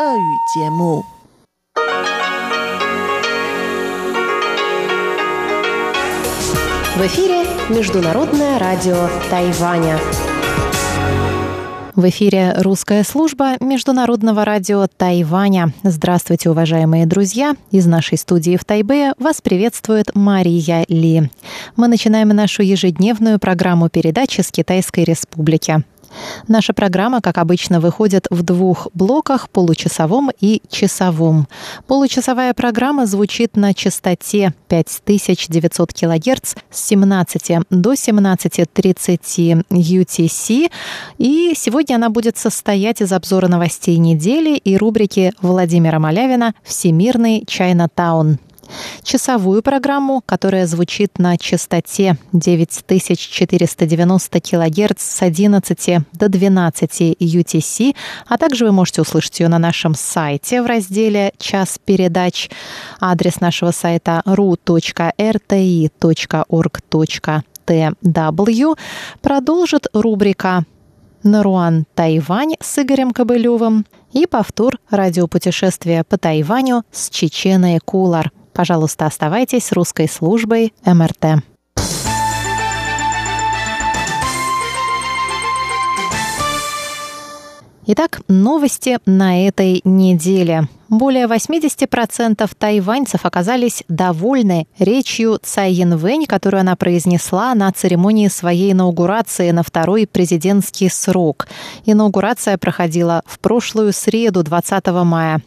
[0.00, 1.04] В
[7.02, 9.98] эфире Международное радио Тайваня.
[11.94, 15.74] В эфире русская служба Международного радио Тайваня.
[15.82, 17.54] Здравствуйте, уважаемые друзья!
[17.70, 21.30] Из нашей студии в Тайбе вас приветствует Мария Ли.
[21.76, 25.84] Мы начинаем нашу ежедневную программу передачи с Китайской Республики.
[26.48, 31.46] Наша программа, как обычно, выходит в двух блоках– получасовом и часовом.
[31.86, 40.70] Получасовая программа звучит на частоте 5900 кГц с 17 до 17.30 UTC.
[41.18, 48.38] И сегодня она будет состоять из обзора новостей недели и рубрики Владимира Малявина «Всемирный Чайна-таун».
[49.02, 58.64] Часовую программу, которая звучит на частоте 9490 кГц с 11 до 12 UTC, а также
[58.64, 62.48] вы можете услышать ее на нашем сайте в разделе «Час передач».
[63.00, 65.10] Адрес нашего сайта ru.rti.org.tw
[69.20, 70.64] продолжит рубрика
[71.22, 79.66] Наруан Тайвань с Игорем Кобылевым и повтор радиопутешествия по Тайваню с Чеченой Кулар– Пожалуйста, оставайтесь
[79.66, 81.42] с русской службой МРТ.
[87.86, 90.68] Итак, новости на этой неделе.
[90.90, 99.52] Более 80% тайваньцев оказались довольны речью Цай Янвэнь, которую она произнесла на церемонии своей инаугурации
[99.52, 101.46] на второй президентский срок.
[101.84, 105.42] Инаугурация проходила в прошлую среду, 20 мая.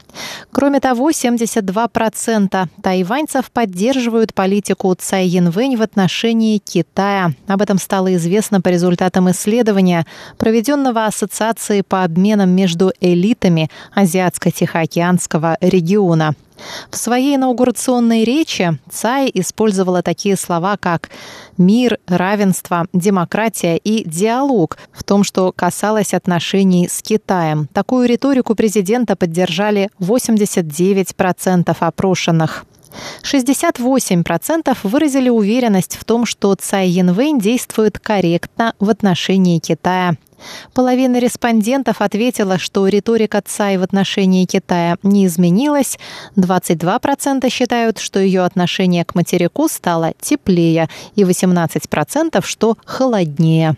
[0.53, 7.33] Кроме того, 72% тайваньцев поддерживают политику Цай Янвэнь в отношении Китая.
[7.47, 10.05] Об этом стало известно по результатам исследования,
[10.38, 16.36] проведенного Ассоциацией по обменам между элитами Азиатско-Тихоокеанского Кавказского региона.
[16.92, 21.09] В своей инаугурационной речи Цай использовала такие слова, как
[21.58, 27.68] «мир», «равенство», «демократия» и «диалог» в том, что касалось отношений с Китаем.
[27.74, 32.66] Такую риторику президента поддержали 89% опрошенных.
[33.24, 40.16] 68% выразили уверенность в том, что Цай Янвэнь действует корректно в отношении Китая.
[40.74, 45.98] Половина респондентов ответила, что риторика Цай в отношении Китая не изменилась.
[46.36, 53.75] 22% считают, что ее отношение к материку стало теплее, и 18% что холоднее.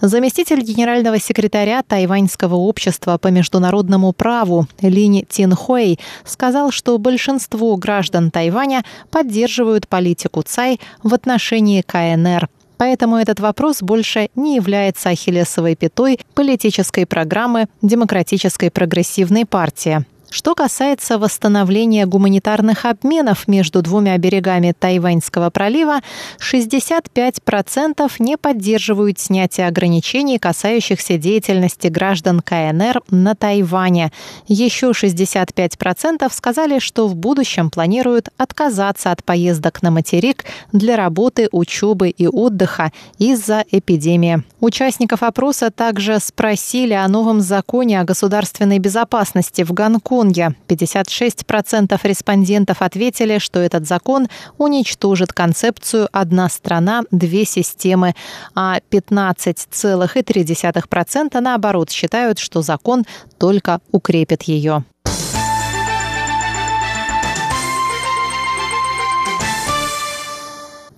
[0.00, 8.84] Заместитель генерального секретаря Тайваньского общества по международному праву Линь Тинхуэй сказал, что большинство граждан Тайваня
[9.10, 12.48] поддерживают политику Цай в отношении КНР–
[12.80, 20.06] Поэтому этот вопрос больше не является ахиллесовой пятой политической программы Демократической прогрессивной партии.
[20.30, 26.00] Что касается восстановления гуманитарных обменов между двумя берегами Тайваньского пролива,
[26.38, 34.12] 65% не поддерживают снятие ограничений, касающихся деятельности граждан КНР на Тайване.
[34.46, 42.10] Еще 65% сказали, что в будущем планируют отказаться от поездок на материк для работы, учебы
[42.10, 44.44] и отдыха из-за эпидемии.
[44.60, 50.54] Участников опроса также спросили о новом законе о государственной безопасности в Гонконге Гонконге.
[50.68, 58.14] 56% респондентов ответили, что этот закон уничтожит концепцию «одна страна, две системы»,
[58.54, 63.04] а 15,3% наоборот считают, что закон
[63.38, 64.84] только укрепит ее.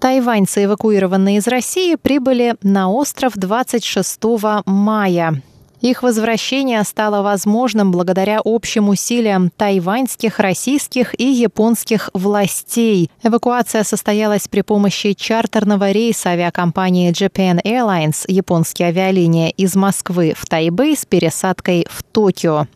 [0.00, 4.18] Тайваньцы, эвакуированные из России, прибыли на остров 26
[4.66, 5.40] мая.
[5.82, 13.10] Их возвращение стало возможным благодаря общим усилиям тайваньских, российских и японских властей.
[13.24, 20.96] Эвакуация состоялась при помощи чартерного рейса авиакомпании Japan Airlines, японские авиалинии, из Москвы в Тайбэй
[20.96, 22.68] с пересадкой в Токио.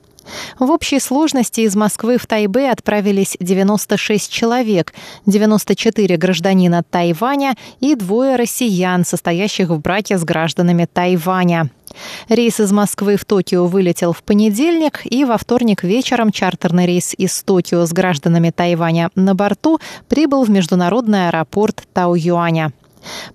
[0.59, 4.95] В общей сложности из Москвы в Тайбэй отправились 96 человек,
[5.27, 11.71] 94 гражданина Тайваня и двое россиян, состоящих в браке с гражданами Тайваня.
[12.29, 17.43] Рейс из Москвы в Токио вылетел в понедельник, и во вторник вечером чартерный рейс из
[17.43, 22.73] Токио с гражданами Тайваня на борту прибыл в международный аэропорт Тау-Юаня.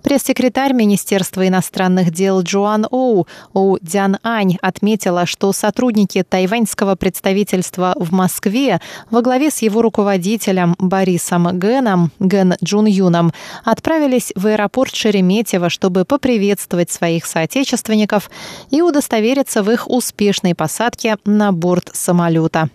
[0.02, 8.12] Пресс-секретарь Министерства иностранных дел Джоан Оу Оу Дян Ань отметила, что сотрудники тайваньского представительства в
[8.12, 8.80] Москве
[9.10, 13.32] во главе с его руководителем Борисом Гэном, Ген Джун Юном,
[13.64, 18.30] отправились в аэропорт Шереметьево, чтобы поприветствовать своих соотечественников
[18.70, 22.68] и удостовериться в их успешной посадке на борт самолета.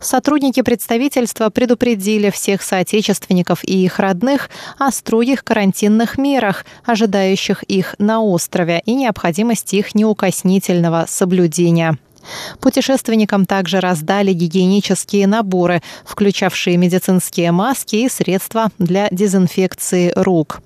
[0.00, 8.20] Сотрудники представительства предупредили всех соотечественников и их родных о строгих карантинных мерах, ожидающих их на
[8.20, 11.98] острове, и необходимости их неукоснительного соблюдения.
[12.60, 20.60] Путешественникам также раздали гигиенические наборы, включавшие медицинские маски и средства для дезинфекции рук.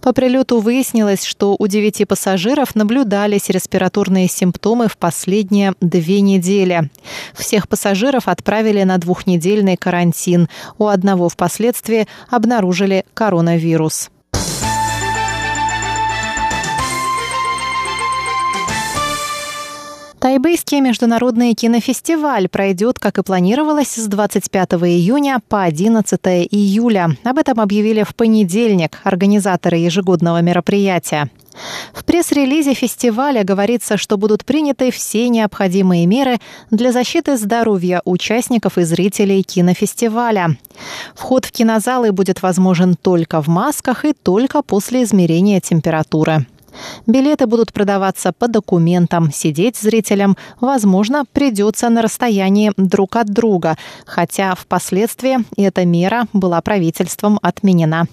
[0.00, 6.90] По прилету выяснилось, что у девяти пассажиров наблюдались респираторные симптомы в последние две недели.
[7.34, 10.48] Всех пассажиров отправили на двухнедельный карантин.
[10.78, 14.10] У одного впоследствии обнаружили коронавирус.
[20.22, 27.16] Тайбэйский международный кинофестиваль пройдет, как и планировалось, с 25 июня по 11 июля.
[27.24, 31.28] Об этом объявили в понедельник организаторы ежегодного мероприятия.
[31.92, 36.38] В пресс-релизе фестиваля говорится, что будут приняты все необходимые меры
[36.70, 40.56] для защиты здоровья участников и зрителей кинофестиваля.
[41.16, 46.46] Вход в кинозалы будет возможен только в масках и только после измерения температуры.
[47.06, 49.32] Билеты будут продаваться по документам.
[49.32, 53.76] Сидеть зрителям, возможно, придется на расстоянии друг от друга,
[54.06, 58.06] хотя впоследствии эта мера была правительством отменена.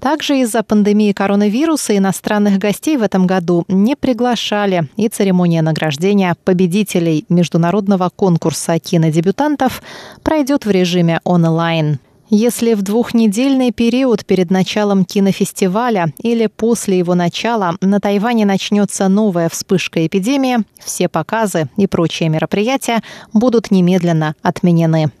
[0.00, 7.24] Также из-за пандемии коронавируса иностранных гостей в этом году не приглашали, и церемония награждения победителей
[7.28, 9.82] международного конкурса кинодебютантов
[10.22, 11.98] пройдет в режиме онлайн.
[12.28, 19.48] Если в двухнедельный период перед началом кинофестиваля или после его начала на Тайване начнется новая
[19.48, 23.00] вспышка эпидемии, все показы и прочие мероприятия
[23.32, 25.12] будут немедленно отменены.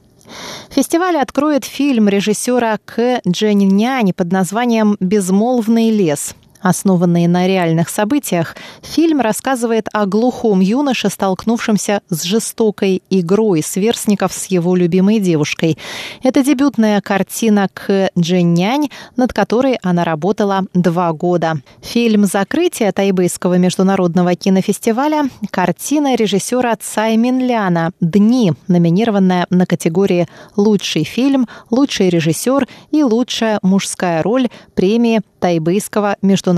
[0.70, 3.20] Фестиваль откроет фильм режиссера К.
[3.26, 6.34] Джэнь под названием «Безмолвный лес»,
[6.66, 14.46] Основанный на реальных событиях, фильм рассказывает о глухом юноше, столкнувшемся с жестокой игрой сверстников с
[14.46, 15.78] его любимой девушкой.
[16.24, 21.60] Это дебютная картина к Дженнянь, над которой она работала два года.
[21.82, 30.26] Фильм «Закрытие» Тайбэйского международного кинофестиваля– картина режиссера Цай Минляна «Дни», номинированная на категории
[30.56, 36.55] «Лучший фильм», «Лучший режиссер» и «Лучшая мужская роль» премии Тайбэйского международного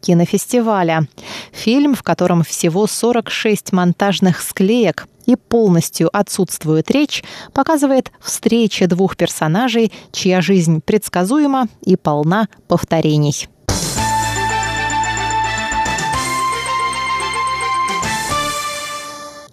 [0.00, 1.06] кинофестиваля.
[1.52, 9.92] Фильм, в котором всего 46 монтажных склеек и полностью отсутствует речь, показывает встречи двух персонажей,
[10.10, 13.48] чья жизнь предсказуема и полна повторений.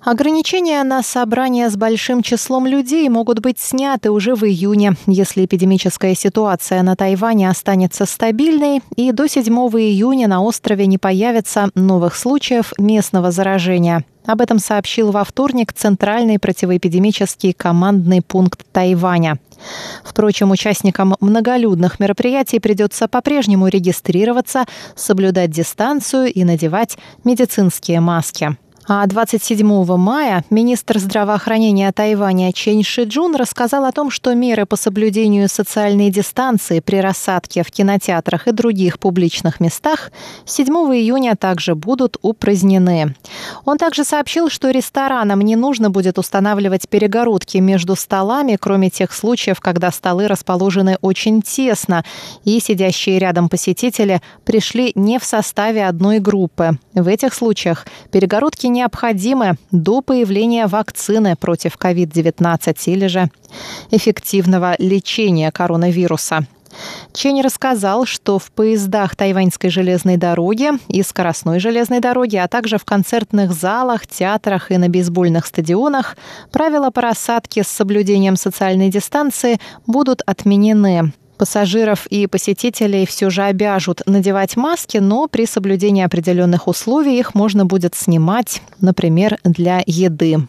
[0.06, 6.14] Ограничения на собрания с большим числом людей могут быть сняты уже в июне, если эпидемическая
[6.14, 12.72] ситуация на Тайване останется стабильной и до 7 июня на острове не появится новых случаев
[12.78, 14.06] местного заражения.
[14.28, 19.40] Об этом сообщил во вторник Центральный противоэпидемический командный пункт Тайваня.
[20.04, 24.66] Впрочем, участникам многолюдных мероприятий придется по-прежнему регистрироваться,
[24.96, 28.56] соблюдать дистанцию и надевать медицинские маски.
[28.88, 35.50] А 27 мая министр здравоохранения Тайваня Чен Шиджун рассказал о том, что меры по соблюдению
[35.50, 40.12] социальной дистанции при рассадке в кинотеатрах и других публичных местах
[40.46, 43.16] 7 июня также будут упразднены.
[43.66, 49.62] Он также сообщил, что ресторанам не нужно будет устанавливать перегородки между столами, кроме тех случаев,
[49.62, 52.06] когда столы расположены очень тесно,
[52.44, 56.78] и сидящие рядом посетители пришли не в составе одной группы.
[56.94, 63.30] В этих случаях перегородки необходимы до появления вакцины против COVID-19 или же
[63.90, 66.46] эффективного лечения коронавируса.
[67.14, 72.86] Чень рассказал, что в поездах Тайваньской железной дороги и скоростной железной дороги, а также в
[72.86, 76.18] концертных залах, театрах и на бейсбольных стадионах
[76.52, 81.14] правила по рассадке с соблюдением социальной дистанции будут отменены.
[81.38, 87.66] Пассажиров и посетителей все же обяжут надевать маски, но при соблюдении определенных условий их можно
[87.66, 90.48] будет снимать, например, для еды.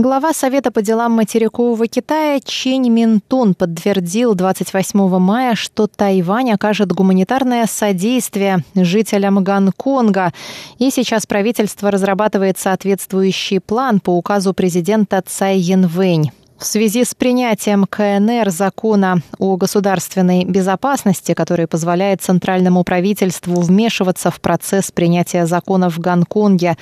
[0.00, 7.66] Глава Совета по делам материкового Китая Чинь Минтун подтвердил 28 мая, что Тайвань окажет гуманитарное
[7.66, 10.32] содействие жителям Гонконга.
[10.78, 16.30] И сейчас правительство разрабатывает соответствующий план по указу президента Цай Янвэнь.
[16.60, 24.42] В связи с принятием КНР закона о государственной безопасности, который позволяет центральному правительству вмешиваться в
[24.42, 26.76] процесс принятия законов в Гонконге,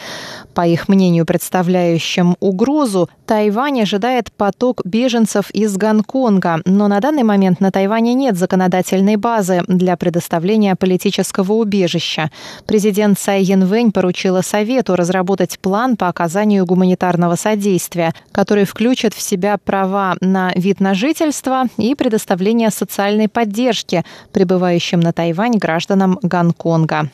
[0.52, 7.60] по их мнению, представляющим угрозу, Тайвань ожидает поток беженцев из Гонконга, но на данный момент
[7.60, 12.30] на Тайване нет законодательной базы для предоставления политического убежища.
[12.66, 19.58] Президент Цай Янвэнь поручила Совету разработать план по оказанию гуманитарного содействия, который включит в себя
[19.68, 27.10] права на вид на жительство и предоставление социальной поддержки прибывающим на Тайвань гражданам Гонконга.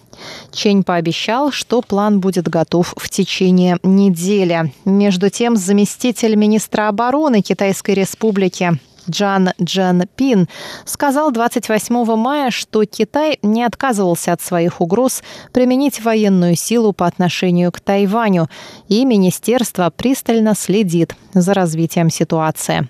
[0.53, 4.73] Чень пообещал, что план будет готов в течение недели.
[4.85, 10.49] Между тем, заместитель министра обороны Китайской Республики Джан Джан Пин
[10.85, 17.73] сказал 28 мая, что Китай не отказывался от своих угроз применить военную силу по отношению
[17.73, 18.49] к Тайваню,
[18.89, 22.89] и министерство пристально следит за развитием ситуации.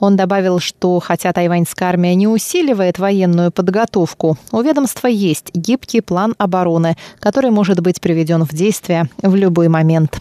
[0.00, 6.34] Он добавил, что хотя тайваньская армия не усиливает военную подготовку, у ведомства есть гибкий план
[6.38, 10.20] обороны, который может быть приведен в действие в любой момент.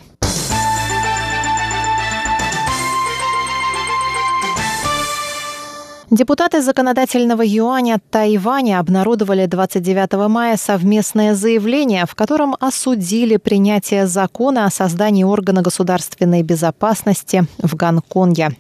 [6.12, 14.70] Депутаты законодательного юаня Тайваня обнародовали 29 мая совместное заявление, в котором осудили принятие закона о
[14.70, 18.56] создании органа государственной безопасности в Гонконге.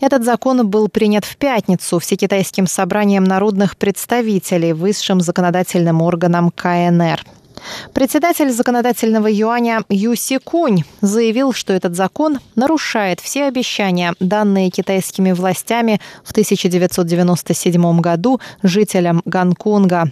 [0.00, 7.24] Этот закон был принят в пятницу Всекитайским собранием народных представителей, высшим законодательным органом КНР.
[7.92, 16.00] Председатель законодательного юаня Юси Кунь заявил, что этот закон нарушает все обещания, данные китайскими властями
[16.24, 20.10] в 1997 году жителям Гонконга.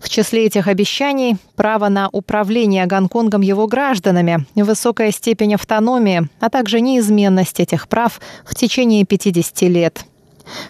[0.00, 6.80] В числе этих обещаний право на управление Гонконгом его гражданами, высокая степень автономии, а также
[6.80, 10.04] неизменность этих прав в течение 50 лет.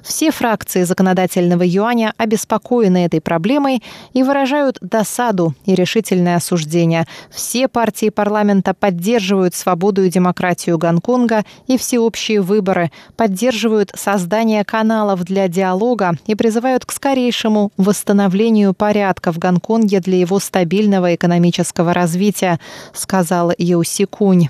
[0.03, 3.83] Все фракции законодательного юаня обеспокоены этой проблемой
[4.13, 7.07] и выражают досаду и решительное осуждение.
[7.31, 15.49] Все партии парламента поддерживают свободу и демократию Гонконга и всеобщие выборы, поддерживают создание каналов для
[15.49, 22.59] диалога и призывают к скорейшему восстановлению порядка в Гонконге для его стабильного экономического развития,
[22.93, 24.49] сказал Юси Кунь.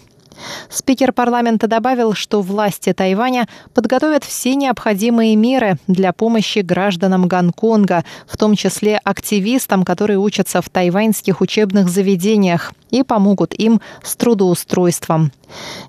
[0.68, 8.36] Спикер парламента добавил, что власти Тайваня подготовят все необходимые меры для помощи гражданам Гонконга, в
[8.36, 15.32] том числе активистам, которые учатся в тайваньских учебных заведениях и помогут им с трудоустройством.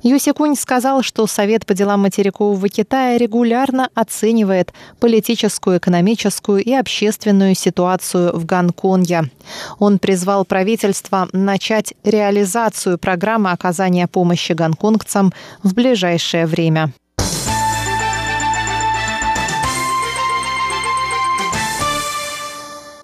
[0.04, 8.36] Юсикунь сказал, что Совет по делам материкового Китая регулярно оценивает политическую, экономическую и общественную ситуацию
[8.38, 9.30] в Гонконге.
[9.80, 16.94] Он призвал правительство начать реализацию программы оказания помощи гонконгцам в ближайшее время.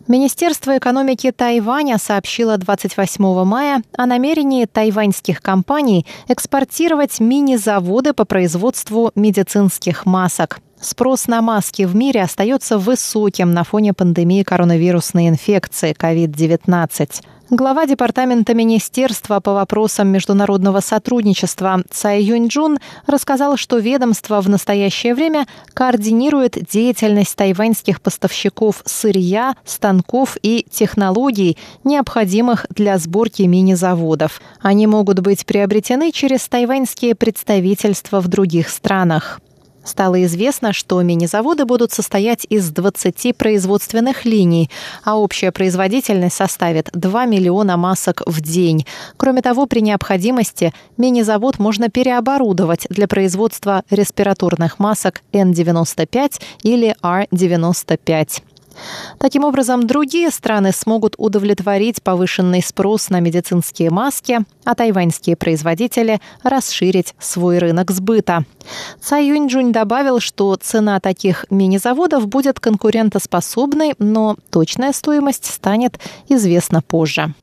[0.07, 10.05] Министерство экономики Тайваня сообщило 28 мая о намерении тайваньских компаний экспортировать мини-заводы по производству медицинских
[10.05, 10.59] масок.
[10.79, 17.23] Спрос на маски в мире остается высоким на фоне пандемии коронавирусной инфекции COVID-19.
[17.51, 25.45] Глава Департамента Министерства по вопросам международного сотрудничества Цай Юньчжун рассказал, что ведомство в настоящее время
[25.75, 34.41] координирует деятельность тайваньских поставщиков сырья, станков и технологий, необходимых для сборки мини-заводов.
[34.59, 39.39] Они могут быть приобретены через тайваньские представительства в других странах.
[39.85, 44.69] Стало известно, что мини-заводы будут состоять из 20 производственных линий,
[45.03, 48.85] а общая производительность составит 2 миллиона масок в день.
[49.15, 58.41] Кроме того, при необходимости мини-завод можно переоборудовать для производства респираторных масок N95 или R95.
[59.17, 67.15] Таким образом, другие страны смогут удовлетворить повышенный спрос на медицинские маски, а тайваньские производители расширить
[67.19, 68.43] свой рынок сбыта.
[68.99, 77.33] Цай Юньчжунь добавил, что цена таких мини-заводов будет конкурентоспособной, но точная стоимость станет известна позже.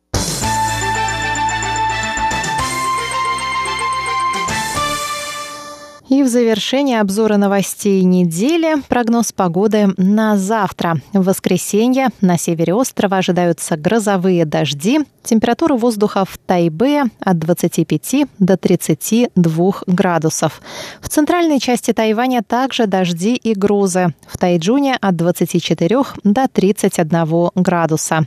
[6.13, 10.99] И в завершении обзора новостей недели прогноз погоды на завтра.
[11.15, 15.01] В воскресенье на севере острова ожидаются грозовые дожди.
[15.23, 20.61] Температура воздуха в Тайбе от 25 до 32 градусов.
[21.01, 24.13] В центральной части Тайваня также дожди и грозы.
[24.27, 28.27] В Тайджуне от 24 до 31 градуса.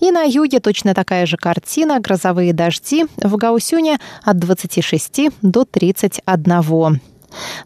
[0.00, 2.00] И на юге точно такая же картина.
[2.00, 7.00] Грозовые дожди в Гаусюне от 26 до 31.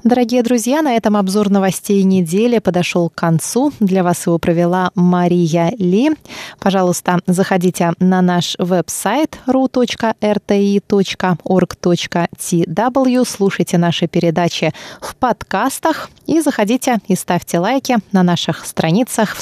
[0.05, 3.73] Дорогие друзья, на этом обзор новостей недели подошел к концу.
[3.81, 6.11] Для вас его провела Мария Ли.
[6.61, 10.05] Пожалуйста, заходите на наш веб-сайт ru.rti.org.tw,
[13.27, 19.35] слушайте наши передачи в подкастах и заходите и ставьте лайки на наших страницах в